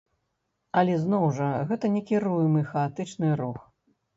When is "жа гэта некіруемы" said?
1.39-2.67